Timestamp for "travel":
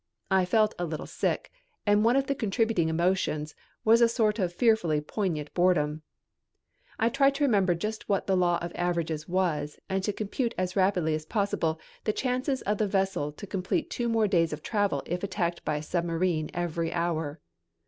14.63-15.03